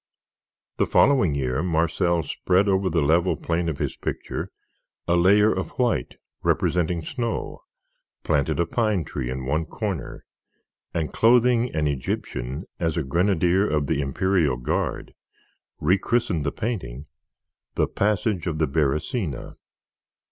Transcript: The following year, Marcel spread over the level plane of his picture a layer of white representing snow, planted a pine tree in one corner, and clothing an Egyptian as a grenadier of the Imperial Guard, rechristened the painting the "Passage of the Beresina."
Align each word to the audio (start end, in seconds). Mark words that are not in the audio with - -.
The 0.77 0.87
following 0.87 1.35
year, 1.35 1.61
Marcel 1.61 2.23
spread 2.23 2.67
over 2.67 2.89
the 2.89 3.03
level 3.03 3.37
plane 3.37 3.69
of 3.69 3.77
his 3.77 3.95
picture 3.95 4.49
a 5.07 5.15
layer 5.15 5.53
of 5.53 5.77
white 5.77 6.15
representing 6.41 7.03
snow, 7.03 7.61
planted 8.23 8.59
a 8.59 8.65
pine 8.65 9.03
tree 9.05 9.29
in 9.29 9.45
one 9.45 9.65
corner, 9.65 10.25
and 10.91 11.13
clothing 11.13 11.69
an 11.75 11.85
Egyptian 11.85 12.65
as 12.79 12.97
a 12.97 13.03
grenadier 13.03 13.69
of 13.69 13.85
the 13.85 14.01
Imperial 14.01 14.57
Guard, 14.57 15.13
rechristened 15.79 16.43
the 16.47 16.51
painting 16.51 17.05
the 17.75 17.87
"Passage 17.87 18.47
of 18.47 18.57
the 18.57 18.65
Beresina." 18.67 19.53